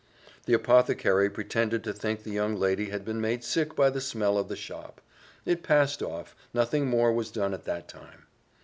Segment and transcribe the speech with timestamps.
[0.47, 4.35] The apothecary pretended to think the young lady had been made sick by the smell
[4.35, 4.99] of the shop.
[5.45, 8.25] It passed off nothing more was done at that time.